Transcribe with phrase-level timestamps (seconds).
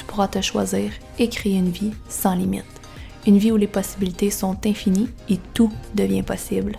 [0.00, 2.64] tu pourras te choisir et créer une vie sans limite.
[3.26, 6.78] Une vie où les possibilités sont infinies et tout devient possible.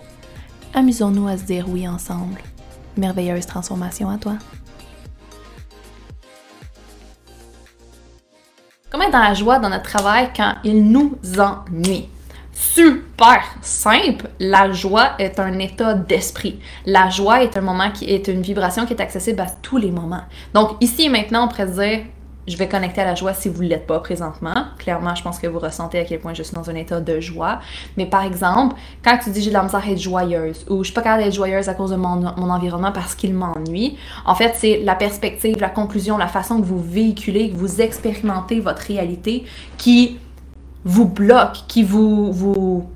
[0.74, 2.40] Amusons-nous à se dire oui ensemble.
[2.96, 4.38] Merveilleuse transformation à toi.
[8.90, 12.08] Comment être dans la joie dans notre travail quand il nous ennuie?
[12.54, 16.60] super simple, la joie est un état d'esprit.
[16.86, 19.90] La joie est un moment qui est une vibration qui est accessible à tous les
[19.90, 20.22] moments.
[20.54, 22.00] Donc ici et maintenant, on pourrait se dire
[22.48, 24.64] je vais connecter à la joie si vous ne l'êtes pas présentement.
[24.78, 27.20] Clairement, je pense que vous ressentez à quel point je suis dans un état de
[27.20, 27.60] joie.
[27.96, 30.84] Mais par exemple, quand tu dis j'ai de la misère à être joyeuse ou je
[30.84, 34.34] suis pas capable d'être joyeuse à cause de mon, mon environnement parce qu'il m'ennuie, en
[34.34, 38.82] fait, c'est la perspective, la conclusion, la façon que vous véhiculez, que vous expérimentez votre
[38.82, 39.44] réalité
[39.78, 40.18] qui
[40.84, 42.88] vous bloque, qui vous, vous,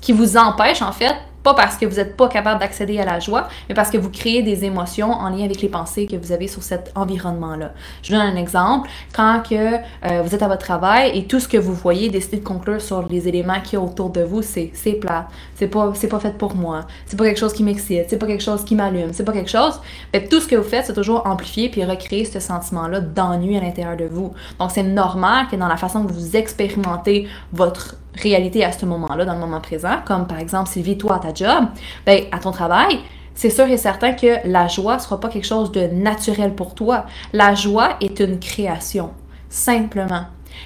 [0.00, 1.14] qui vous empêche en fait
[1.46, 4.10] pas parce que vous n'êtes pas capable d'accéder à la joie, mais parce que vous
[4.10, 7.70] créez des émotions en lien avec les pensées que vous avez sur cet environnement-là.
[8.02, 8.90] Je donne un exemple.
[9.14, 12.38] Quand que, euh, vous êtes à votre travail et tout ce que vous voyez décidez
[12.38, 16.08] de conclure sur les éléments qui autour de vous, c'est c'est plat, c'est pas, c'est
[16.08, 18.74] pas fait pour moi, c'est pas quelque chose qui m'excite, c'est pas quelque chose qui
[18.74, 19.80] m'allume, c'est pas quelque chose.
[20.12, 23.60] Mais tout ce que vous faites, c'est toujours amplifier puis recréer ce sentiment-là d'ennui à
[23.60, 24.32] l'intérieur de vous.
[24.58, 29.24] Donc c'est normal que dans la façon que vous expérimentez votre réalité à ce moment-là,
[29.24, 31.66] dans le moment présent, comme par exemple Sylvie, toi à ta job,
[32.04, 33.00] ben, à ton travail,
[33.34, 36.74] c'est sûr et certain que la joie ne sera pas quelque chose de naturel pour
[36.74, 37.04] toi.
[37.32, 39.10] La joie est une création,
[39.50, 40.24] simplement.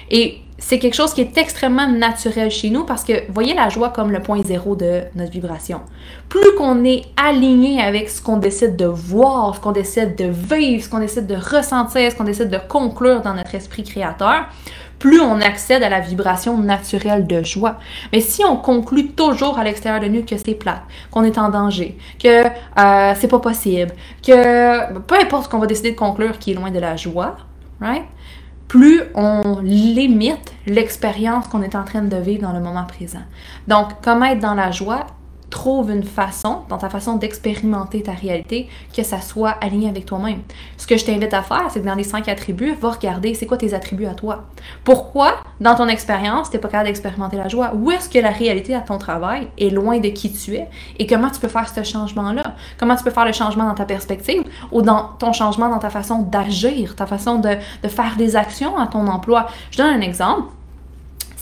[0.09, 3.89] Et c'est quelque chose qui est extrêmement naturel chez nous parce que voyez la joie
[3.89, 5.81] comme le point zéro de notre vibration.
[6.29, 10.83] Plus qu'on est aligné avec ce qu'on décide de voir, ce qu'on décide de vivre,
[10.83, 14.45] ce qu'on décide de ressentir, ce qu'on décide de conclure dans notre esprit créateur,
[15.01, 17.79] plus on accède à la vibration naturelle de joie.
[18.13, 21.49] Mais si on conclut toujours à l'extérieur de nous que c'est plat, qu'on est en
[21.49, 23.91] danger, que euh, c'est pas possible,
[24.23, 27.35] que peu importe ce qu'on va décider de conclure qui est loin de la joie,
[27.81, 28.03] right?
[28.67, 33.23] plus on limite l'expérience qu'on est en train de vivre dans le moment présent.
[33.67, 35.07] Donc, comment être dans la joie?
[35.51, 40.39] Trouve une façon, dans ta façon d'expérimenter ta réalité, que ça soit aligné avec toi-même.
[40.77, 43.45] Ce que je t'invite à faire, c'est que dans les cinq attributs, va regarder c'est
[43.45, 44.45] quoi tes attributs à toi.
[44.83, 47.73] Pourquoi, dans ton expérience, tu n'es pas capable d'expérimenter la joie?
[47.75, 50.67] Où est-ce que la réalité à ton travail est loin de qui tu es?
[50.97, 52.55] Et comment tu peux faire ce changement-là?
[52.79, 55.89] Comment tu peux faire le changement dans ta perspective ou dans ton changement dans ta
[55.89, 59.47] façon d'agir, ta façon de, de faire des actions à ton emploi?
[59.69, 60.49] Je donne un exemple.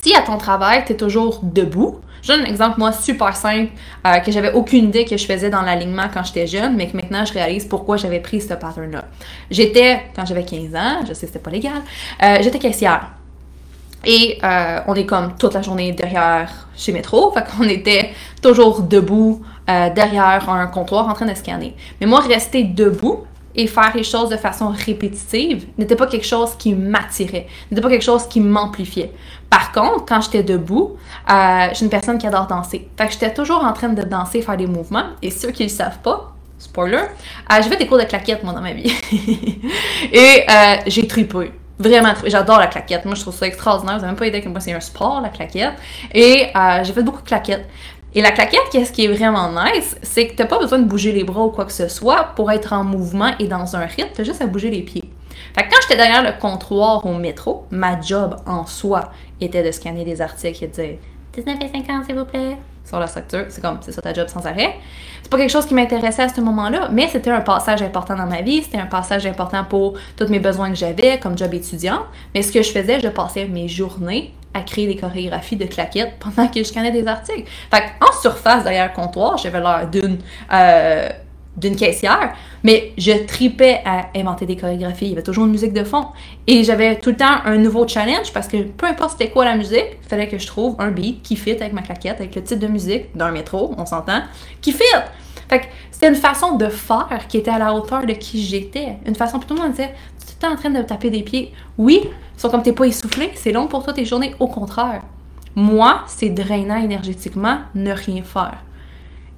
[0.02, 3.72] Si à ton travail, tu es toujours debout, je donne un exemple, moi, super simple,
[4.06, 6.96] euh, que j'avais aucune idée que je faisais dans l'alignement quand j'étais jeune, mais que
[6.96, 9.06] maintenant je réalise pourquoi j'avais pris ce pattern-là.
[9.50, 11.82] J'étais, quand j'avais 15 ans, je sais que c'était pas légal,
[12.24, 13.10] euh, j'étais caissière.
[14.06, 18.82] Et euh, on est comme toute la journée derrière chez Métro, fait qu'on était toujours
[18.82, 21.76] debout derrière un comptoir en train de scanner.
[22.02, 26.52] Mais moi, rester debout, et faire les choses de façon répétitive n'était pas quelque chose
[26.58, 29.12] qui m'attirait, n'était pas quelque chose qui m'amplifiait.
[29.50, 30.98] Par contre, quand j'étais debout,
[31.30, 32.88] euh, je suis une personne qui adore danser.
[32.98, 35.06] Fait que j'étais toujours en train de danser, faire des mouvements.
[35.22, 38.44] Et ceux qui ne le savent pas, spoiler, euh, j'ai fait des cours de claquettes,
[38.44, 38.94] moi, dans ma vie.
[40.14, 41.52] et euh, j'ai tripé.
[41.80, 43.06] Vraiment, j'adore la claquette.
[43.06, 43.96] Moi, je trouve ça extraordinaire.
[43.96, 45.74] Vous n'avez même pas idée que moi, c'est un sport, la claquette.
[46.14, 47.66] Et euh, j'ai fait beaucoup de claquettes.
[48.14, 51.12] Et la claquette, qu'est-ce qui est vraiment nice, c'est que t'as pas besoin de bouger
[51.12, 54.10] les bras ou quoi que ce soit pour être en mouvement et dans un rythme,
[54.14, 55.04] t'as juste à bouger les pieds.
[55.56, 59.12] Fait que quand j'étais derrière le comptoir au métro, ma job en soi
[59.42, 60.98] était de scanner des articles et de dire
[61.38, 63.46] 19,50 s'il vous plaît sur la structure.
[63.50, 64.76] C'est comme, c'est ça ta job sans arrêt.
[65.22, 68.26] C'est pas quelque chose qui m'intéressait à ce moment-là, mais c'était un passage important dans
[68.26, 68.64] ma vie.
[68.64, 72.04] C'était un passage important pour tous mes besoins que j'avais comme job étudiant.
[72.34, 76.14] Mais ce que je faisais, je passais mes journées à créer des chorégraphies de claquettes
[76.20, 77.48] pendant que je scannais des articles.
[77.72, 80.18] Fait en surface, derrière le comptoir, j'avais l'air d'une
[80.52, 81.10] euh,
[81.58, 85.06] d'une caissière, mais je tripais à inventer des chorégraphies.
[85.06, 86.08] Il y avait toujours une musique de fond.
[86.48, 89.56] Et j'avais tout le temps un nouveau challenge parce que peu importe c'était quoi la
[89.56, 92.44] musique, il fallait que je trouve un beat qui fit avec ma claquette, avec le
[92.44, 94.22] type de musique d'un métro, on s'entend,
[94.62, 94.84] qui fit.
[95.50, 98.98] Fait que c'était une façon de faire qui était à la hauteur de qui j'étais.
[99.06, 99.94] Une façon, plutôt tout le monde disait,
[100.40, 101.52] tu es en train de taper des pieds.
[101.78, 102.02] Oui,
[102.38, 104.36] sauf comme t'es pas essoufflé, c'est long pour toi tes journées.
[104.40, 105.02] Au contraire.
[105.56, 108.60] Moi, c'est drainant énergétiquement ne rien faire.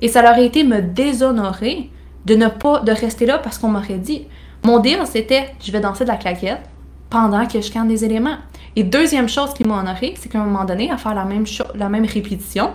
[0.02, 1.90] Et ça leur a été me déshonorer
[2.26, 4.28] de ne pas de rester là parce qu'on m'aurait dit.
[4.64, 6.62] Mon deal, c'était je vais danser de la claquette
[7.10, 8.38] pendant que je scanne des éléments.
[8.76, 11.46] Et deuxième chose qui m'a honorée, c'est qu'à un moment donné, à faire la même,
[11.76, 12.72] la même répétition,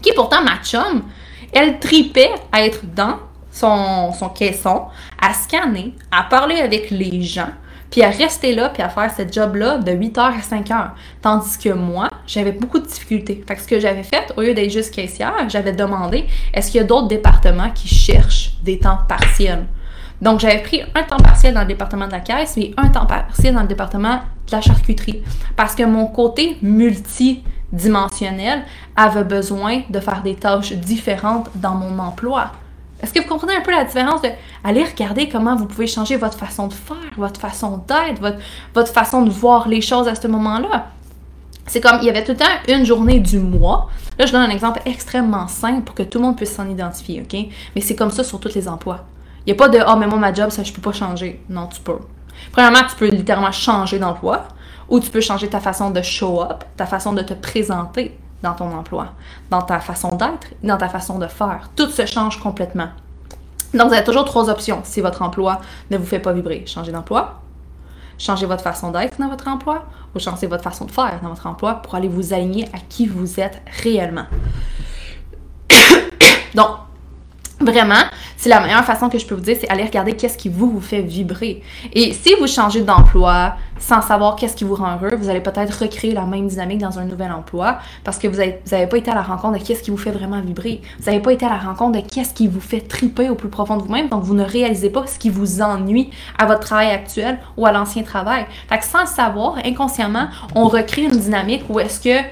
[0.00, 1.02] qui pourtant ma chum,
[1.52, 3.18] elle tripait à être dans
[3.50, 4.82] son, son caisson,
[5.20, 7.50] à scanner, à parler avec les gens,
[7.90, 10.90] puis à rester là, puis à faire ce job-là de 8h à 5h.
[11.22, 13.42] Tandis que moi, j'avais beaucoup de difficultés.
[13.46, 16.80] Fait que ce que j'avais fait, au lieu d'être juste caissière, j'avais demandé est-ce qu'il
[16.80, 19.66] y a d'autres départements qui cherchent des temps partiels?
[20.20, 23.06] Donc, j'avais pris un temps partiel dans le département de la caisse, mais un temps
[23.06, 25.22] partiel dans le département de la charcuterie.
[25.56, 28.64] Parce que mon côté multidimensionnel
[28.96, 32.50] avait besoin de faire des tâches différentes dans mon emploi.
[33.00, 34.28] Est-ce que vous comprenez un peu la différence de
[34.64, 38.20] aller regarder comment vous pouvez changer votre façon de faire, votre façon d'être,
[38.74, 40.88] votre, façon de voir les choses à ce moment-là?
[41.66, 43.88] C'est comme, il y avait tout le temps une journée du mois.
[44.18, 47.22] Là, je donne un exemple extrêmement simple pour que tout le monde puisse s'en identifier,
[47.22, 47.38] OK?
[47.74, 49.04] Mais c'est comme ça sur tous les emplois.
[49.46, 51.40] Il n'y a pas de, oh, mais moi, ma job, ça, je peux pas changer.
[51.48, 51.98] Non, tu peux.
[52.52, 54.48] Premièrement, tu peux littéralement changer d'emploi
[54.88, 58.54] ou tu peux changer ta façon de show up, ta façon de te présenter dans
[58.54, 59.08] ton emploi,
[59.50, 61.70] dans ta façon d'être, dans ta façon de faire.
[61.76, 62.88] Tout se change complètement.
[63.74, 66.64] Donc, vous avez toujours trois options si votre emploi ne vous fait pas vibrer.
[66.66, 67.40] Changer d'emploi,
[68.16, 71.46] changer votre façon d'être dans votre emploi ou changer votre façon de faire dans votre
[71.46, 74.26] emploi pour aller vous aligner à qui vous êtes réellement.
[76.54, 76.70] Donc,
[77.60, 78.04] Vraiment,
[78.36, 80.70] c'est la meilleure façon que je peux vous dire, c'est aller regarder qu'est-ce qui vous,
[80.70, 81.62] vous fait vibrer.
[81.92, 85.82] Et si vous changez d'emploi sans savoir qu'est-ce qui vous rend heureux, vous allez peut-être
[85.82, 89.14] recréer la même dynamique dans un nouvel emploi parce que vous n'avez pas été à
[89.14, 90.82] la rencontre de qu'est-ce qui vous fait vraiment vibrer.
[90.98, 93.48] Vous n'avez pas été à la rencontre de qu'est-ce qui vous fait triper au plus
[93.48, 96.90] profond de vous-même, donc vous ne réalisez pas ce qui vous ennuie à votre travail
[96.90, 98.46] actuel ou à l'ancien travail.
[98.68, 102.26] Fait que sans le savoir, inconsciemment, on recrée une dynamique où est-ce que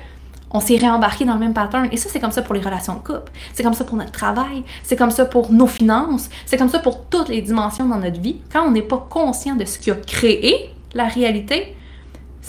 [0.52, 1.88] on s'est réembarqué dans le même pattern.
[1.90, 3.32] Et ça, c'est comme ça pour les relations de couple.
[3.52, 4.62] C'est comme ça pour notre travail.
[4.84, 6.30] C'est comme ça pour nos finances.
[6.46, 8.36] C'est comme ça pour toutes les dimensions dans notre vie.
[8.50, 11.76] Quand on n'est pas conscient de ce qui a créé la réalité,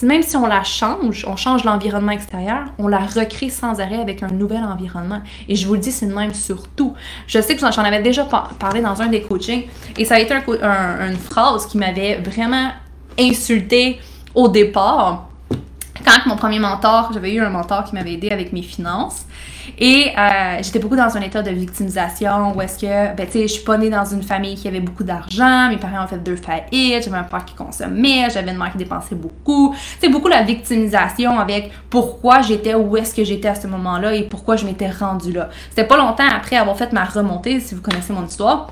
[0.03, 4.21] même si on la change, on change l'environnement extérieur, on la recrée sans arrêt avec
[4.23, 5.21] un nouvel environnement.
[5.49, 6.93] Et je vous le dis, c'est le même sur tout.
[7.25, 8.25] Je sais que j'en avais déjà
[8.59, 9.65] parlé dans un des coachings
[9.97, 12.69] et ça a été une phrase qui m'avait vraiment
[13.19, 13.99] insulté
[14.35, 15.26] au départ
[16.05, 19.25] quand mon premier mentor, j'avais eu un mentor qui m'avait aidé avec mes finances.
[19.77, 23.41] Et euh, j'étais beaucoup dans un état de victimisation où est-ce que, ben tu sais,
[23.43, 26.23] je suis pas née dans une famille qui avait beaucoup d'argent, mes parents ont fait
[26.23, 29.75] deux faillites, j'avais un père qui consommait, j'avais une mère qui dépensait beaucoup.
[29.99, 34.23] C'est beaucoup la victimisation avec pourquoi j'étais où est-ce que j'étais à ce moment-là et
[34.23, 35.49] pourquoi je m'étais rendue là.
[35.69, 38.69] C'était pas longtemps après avoir fait ma remontée, si vous connaissez mon histoire,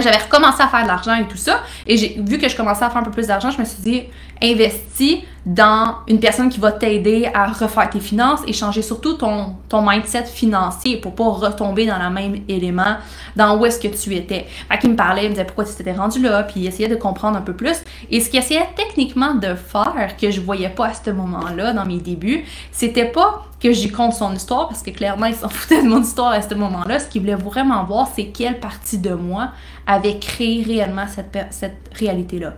[0.00, 1.60] j'avais recommencé à faire de l'argent et tout ça.
[1.86, 3.82] Et j'ai vu que je commençais à faire un peu plus d'argent, je me suis
[3.82, 4.04] dit,
[4.42, 9.56] investis dans une personne qui va t'aider à refaire tes finances et changer surtout ton,
[9.68, 12.96] ton mindset financier pour pas retomber dans le même élément
[13.34, 14.46] dans où est-ce que tu étais.
[14.70, 16.88] Fait qu'il me parlait, il me disait pourquoi tu t'étais rendu là, puis il essayait
[16.88, 17.82] de comprendre un peu plus.
[18.10, 21.84] Et ce qu'il essayait techniquement de faire, que je voyais pas à ce moment-là, dans
[21.84, 25.82] mes débuts, c'était pas que j'y compte son histoire, parce que clairement, il s'en foutait
[25.82, 27.00] de mon histoire à ce moment-là.
[27.00, 29.50] Ce qu'il voulait vraiment voir, c'est quelle partie de moi
[29.88, 32.54] avait créé réellement cette, cette réalité-là.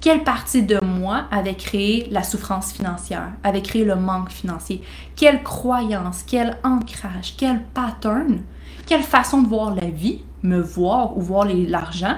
[0.00, 4.82] Quelle partie de moi avait créé la souffrance financière, avait créé le manque financier?
[5.16, 8.42] Quelle croyance, quel ancrage, quel pattern,
[8.86, 12.16] quelle façon de voir la vie, me voir ou voir l'argent,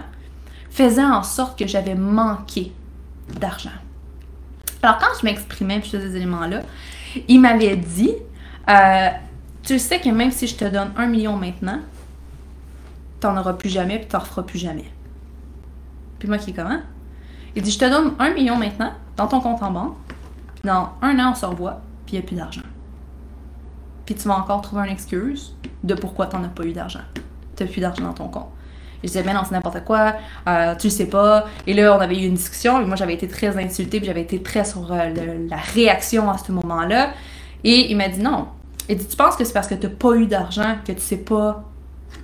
[0.70, 2.72] faisait en sorte que j'avais manqué
[3.38, 3.70] d'argent?
[4.82, 6.62] Alors quand je m'exprimais sur ces éléments-là,
[7.28, 8.14] il m'avait dit,
[8.68, 9.08] euh,
[9.62, 11.80] tu sais que même si je te donne un million maintenant,
[13.20, 14.90] t'en auras plus jamais, puis t'en referas plus jamais.
[16.18, 16.80] Puis moi qui est comment?
[17.56, 19.96] Il dit, je te donne un million maintenant dans ton compte en banque,
[20.64, 22.62] dans un an, on se revoit, puis il n'y a plus d'argent.
[24.06, 27.00] Puis tu vas encore trouver une excuse de pourquoi tu n'en as pas eu d'argent.
[27.56, 28.48] Tu n'as plus d'argent dans ton compte.
[29.02, 30.14] Je disais, mais non, c'est n'importe quoi,
[30.46, 31.46] euh, tu le sais pas.
[31.66, 34.22] Et là, on avait eu une discussion, et moi, j'avais été très insultée, puis j'avais
[34.22, 37.10] été très sur euh, la réaction à ce moment-là.
[37.64, 38.48] Et il m'a dit, non.
[38.88, 41.00] Il dit, tu penses que c'est parce que tu n'as pas eu d'argent que tu
[41.00, 41.64] sais pas?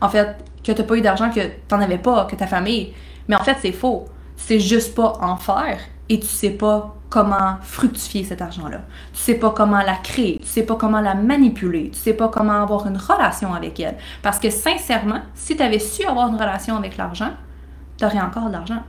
[0.00, 2.46] En fait, que tu n'as pas eu d'argent, que tu n'en avais pas, que ta
[2.46, 2.92] famille.
[3.28, 4.06] Mais en fait, c'est faux
[4.36, 5.78] sais juste pas en faire
[6.08, 8.82] et tu sais pas comment fructifier cet argent-là.
[9.12, 12.28] Tu sais pas comment la créer, tu sais pas comment la manipuler, tu sais pas
[12.28, 13.96] comment avoir une relation avec elle.
[14.22, 17.30] Parce que sincèrement, si tu avais su avoir une relation avec l'argent,
[17.96, 18.82] tu aurais encore de l'argent.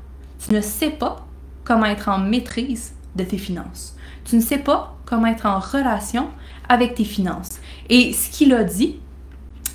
[0.46, 1.26] Tu ne sais pas
[1.64, 3.96] comment être en maîtrise de tes finances.
[4.26, 6.30] Tu ne sais pas comment être en relation
[6.70, 7.60] avec tes finances.
[7.90, 9.00] Et ce qu'il a dit,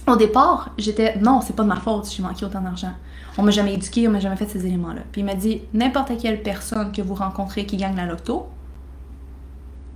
[0.07, 2.93] au départ, j'étais non, c'est pas de ma faute si j'ai manqué autant d'argent.
[3.39, 5.03] On m'a jamais éduqué, on m'a jamais fait ces éléments-là.
[5.11, 8.49] Puis il m'a dit n'importe quelle personne que vous rencontrez qui gagne la loto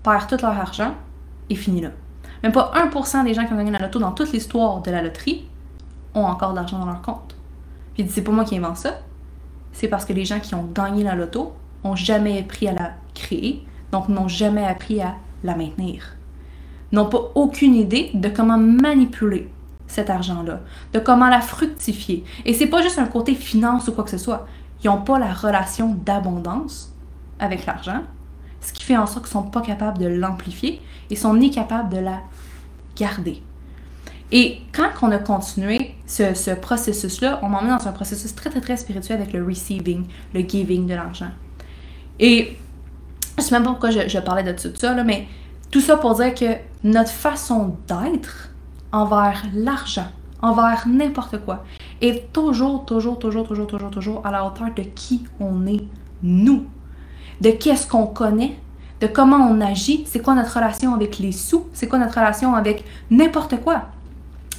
[0.02, 0.95] perd tout leur argent
[1.50, 1.90] et finit là.
[2.43, 5.02] Même pas 1% des gens qui ont gagné la loto dans toute l'histoire de la
[5.02, 5.47] loterie
[6.14, 7.37] ont encore de l'argent dans leur compte.
[7.95, 9.00] Puis il dit c'est pas moi qui invente ça.
[9.73, 11.52] C'est parce que les gens qui ont gagné la loto
[11.85, 16.16] ont jamais appris à la créer, donc n'ont jamais appris à la maintenir.
[16.93, 19.50] N'ont pas aucune idée de comment manipuler
[19.87, 20.61] cet argent-là,
[20.93, 22.25] de comment la fructifier.
[22.45, 24.47] Et c'est pas juste un côté finance ou quoi que ce soit.
[24.83, 26.93] Ils n'ont pas la relation d'abondance
[27.38, 28.02] avec l'argent,
[28.61, 31.88] ce qui fait en sorte qu'ils sont pas capables de l'amplifier et sont ni capables
[31.88, 32.21] de la
[32.97, 33.43] garder.
[34.33, 38.76] Et quand on a continué ce, processus-là, on m'emmène dans un processus très, très, très
[38.76, 41.31] spirituel avec le receiving, le giving de l'argent.
[42.19, 42.57] Et
[43.38, 45.28] je sais même pas pourquoi je, parlais de tout ça, mais
[45.71, 48.50] tout ça pour dire que notre façon d'être
[48.93, 50.07] envers l'argent,
[50.43, 51.64] envers n'importe quoi,
[52.00, 55.85] est toujours, toujours, toujours, toujours, toujours, toujours à la hauteur de qui on est,
[56.23, 56.66] nous.
[57.40, 58.59] De qu'est-ce qu'on connaît,
[59.00, 62.55] de comment on agit, c'est quoi notre relation avec les sous, c'est quoi notre relation
[62.55, 63.83] avec n'importe quoi.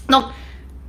[0.10, 0.26] Donc,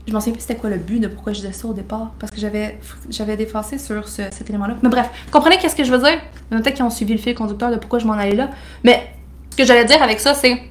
[0.07, 2.13] je m'en souviens plus c'était quoi le but de pourquoi je disais ça au départ,
[2.19, 2.79] parce que j'avais,
[3.11, 4.75] j'avais défoncé sur cet élément-là.
[4.83, 6.19] Mais bref, comprenez qu'est-ce que je veux dire?
[6.51, 8.49] Peut-être qu'ils ont suivi le fil conducteur de pourquoi je m'en allais là.
[8.85, 9.15] Mais
[9.51, 10.63] ce que j'allais dire avec ça, c'est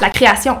[0.00, 0.56] la création.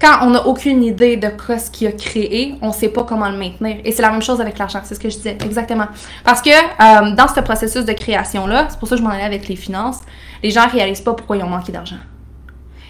[0.00, 3.02] Quand on n'a aucune idée de quoi ce qu'il a créé, on ne sait pas
[3.02, 3.78] comment le maintenir.
[3.84, 5.86] Et c'est la même chose avec l'argent, c'est ce que je disais, exactement.
[6.24, 9.24] Parce que euh, dans ce processus de création-là, c'est pour ça que je m'en allais
[9.24, 9.98] avec les finances,
[10.42, 11.96] les gens ne réalisent pas pourquoi ils ont manqué d'argent.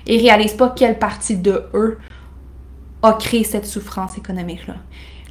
[0.06, 1.98] Ils ne réalisent pas quelle partie de eux
[3.02, 4.74] a créé cette souffrance économique-là.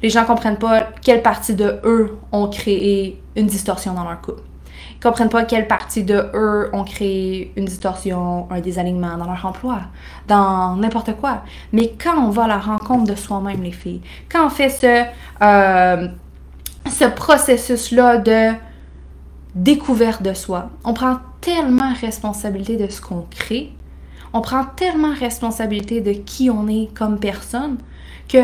[0.02, 4.42] Les gens comprennent pas quelle partie de eux ont créé une distorsion dans leur couple.
[4.98, 9.46] Ils comprennent pas quelle partie de eux ont créé une distorsion, un désalignement dans leur
[9.46, 9.80] emploi,
[10.26, 11.44] dans n'importe quoi.
[11.72, 15.04] Mais quand on va à la rencontre de soi-même, les filles, quand on fait ce,
[15.42, 16.08] euh,
[16.90, 18.54] ce processus-là de
[19.54, 23.72] découverte de soi, on prend tellement responsabilité de ce qu'on crée
[24.32, 27.78] on prend tellement responsabilité de qui on est comme personne
[28.28, 28.38] que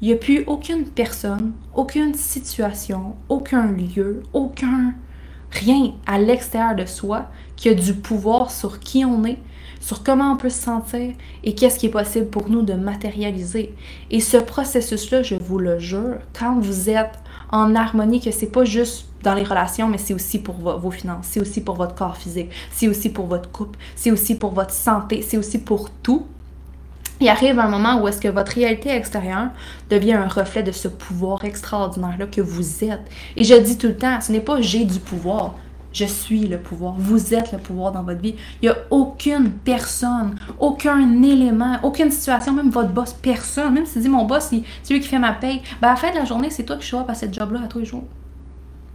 [0.00, 4.94] il n'y a plus aucune personne, aucune situation, aucun lieu, aucun
[5.50, 7.26] rien à l'extérieur de soi
[7.56, 9.38] qui a du pouvoir sur qui on est,
[9.80, 11.14] sur comment on peut se sentir
[11.44, 13.74] et qu'est-ce qui est possible pour nous de matérialiser.
[14.10, 17.18] Et ce processus-là, je vous le jure, quand vous êtes
[17.50, 21.26] en harmonie, que c'est pas juste dans les relations, mais c'est aussi pour vos finances,
[21.30, 24.74] c'est aussi pour votre corps physique, c'est aussi pour votre couple, c'est aussi pour votre
[24.74, 26.26] santé, c'est aussi pour tout.
[27.20, 29.48] Il arrive un moment où est-ce que votre réalité extérieure
[29.90, 33.00] devient un reflet de ce pouvoir extraordinaire-là que vous êtes.
[33.36, 35.54] Et je dis tout le temps, ce n'est pas j'ai du pouvoir,
[35.92, 36.94] je suis le pouvoir.
[36.96, 38.36] Vous êtes le pouvoir dans votre vie.
[38.62, 43.74] Il n'y a aucune personne, aucun élément, aucune situation, même votre boss, personne.
[43.74, 44.50] Même si tu dis mon boss,
[44.82, 46.76] c'est lui qui fait ma paye, ben à la fin de la journée, c'est toi
[46.76, 48.04] qui choisis à ce job-là à tous les jours.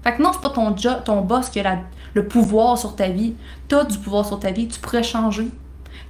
[0.02, 1.80] Fait que non, c'est pas ton, job, ton boss qui a
[2.14, 3.36] le pouvoir sur ta vie.
[3.68, 5.50] Tu as du pouvoir sur ta vie, tu pourrais changer.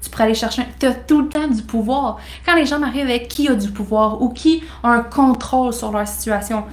[0.03, 0.63] Tu pourrais aller chercher.
[0.79, 2.19] Tu as tout le temps du pouvoir.
[2.45, 5.91] Quand les gens m'arrivent avec qui a du pouvoir ou qui a un contrôle sur
[5.91, 6.65] leur situation,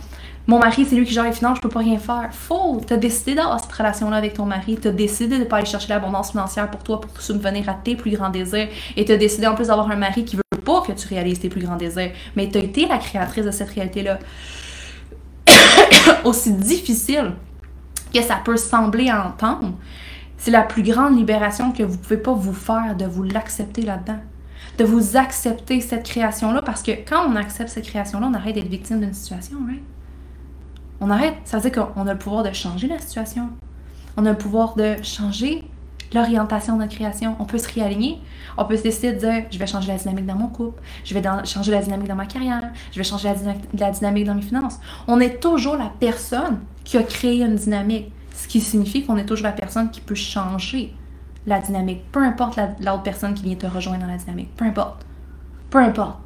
[0.47, 2.29] mon mari, c'est lui qui gère les finances, je peux pas rien faire.
[2.33, 2.81] Faux!
[2.85, 4.79] Tu as décidé d'avoir cette relation-là avec ton mari.
[4.83, 7.95] Tu as décidé de pas aller chercher l'abondance financière pour toi, pour subvenir à tes
[7.95, 8.69] plus grands désirs.
[8.97, 11.39] Et tu as décidé en plus d'avoir un mari qui veut pas que tu réalises
[11.39, 12.11] tes plus grands désirs.
[12.35, 14.19] Mais tu as été la créatrice de cette réalité-là.
[16.25, 17.35] Aussi difficile
[18.13, 19.75] que ça peut sembler entendre,
[20.41, 24.19] c'est la plus grande libération que vous pouvez pas vous faire de vous l'accepter là-dedans.
[24.79, 28.69] De vous accepter cette création-là, parce que quand on accepte cette création-là, on arrête d'être
[28.69, 29.83] victime d'une situation, right?
[31.01, 31.35] On arrête.
[31.45, 33.51] Ça veut dire qu'on a le pouvoir de changer la situation.
[34.17, 35.63] On a le pouvoir de changer
[36.15, 37.37] l'orientation de notre création.
[37.39, 38.19] On peut se réaligner.
[38.57, 41.15] On peut se décider de dire je vais changer la dynamique dans mon couple, je
[41.15, 43.29] vais changer la dynamique dans ma carrière, je vais changer
[43.79, 44.81] la, dynamique dans mes finances.
[45.07, 48.11] On est toujours la personne qui a créé une dynamique,
[48.51, 50.93] qui signifie qu'on est toujours la personne qui peut changer
[51.47, 55.07] la dynamique, peu importe l'autre personne qui vient te rejoindre dans la dynamique, peu importe.
[55.71, 56.19] Peu importe.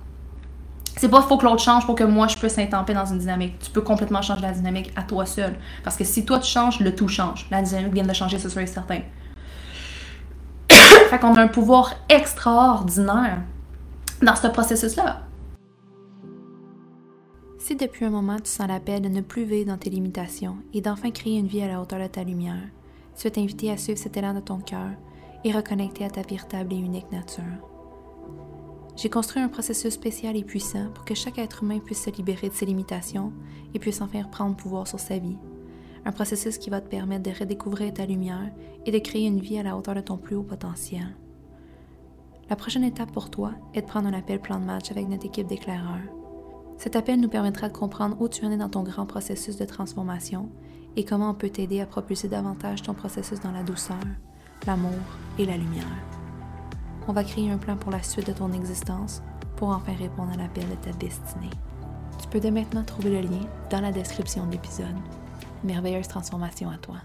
[0.96, 3.58] C'est pas faut que l'autre change pour que moi je puisse s'intemper dans une dynamique.
[3.58, 5.54] Tu peux complètement changer la dynamique à toi seul.
[5.82, 7.46] Parce que si toi tu changes, le tout change.
[7.50, 9.00] La dynamique vient de changer, c'est sûr et certain.
[10.70, 13.40] fait qu'on a un pouvoir extraordinaire
[14.22, 15.20] dans ce processus-là.
[17.64, 20.82] Si depuis un moment tu sens l'appel de ne plus vivre dans tes limitations et
[20.82, 22.68] d'enfin créer une vie à la hauteur de ta lumière,
[23.16, 24.90] tu es t'inviter à suivre cet élan de ton cœur
[25.44, 27.42] et reconnecter à ta véritable et unique nature.
[28.96, 32.50] J'ai construit un processus spécial et puissant pour que chaque être humain puisse se libérer
[32.50, 33.32] de ses limitations
[33.72, 35.38] et puisse enfin prendre pouvoir sur sa vie.
[36.04, 38.52] Un processus qui va te permettre de redécouvrir ta lumière
[38.84, 41.16] et de créer une vie à la hauteur de ton plus haut potentiel.
[42.50, 45.24] La prochaine étape pour toi est de prendre un appel plan de match avec notre
[45.24, 46.23] équipe d'éclaireurs.
[46.76, 49.64] Cet appel nous permettra de comprendre où tu en es dans ton grand processus de
[49.64, 50.48] transformation
[50.96, 53.96] et comment on peut t'aider à propulser davantage ton processus dans la douceur,
[54.66, 54.92] l'amour
[55.38, 55.86] et la lumière
[57.06, 59.22] on va créer un plan pour la suite de ton existence
[59.56, 61.50] pour enfin répondre à l'appel de ta destinée.
[62.20, 64.86] Tu peux dès maintenant trouver le lien dans la description de l'épisode.
[65.62, 66.96] Merveilleuse transformation à toi.